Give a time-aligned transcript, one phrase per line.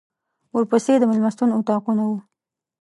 [0.55, 2.17] ورپسې د مېلمستون اطاقونه وو.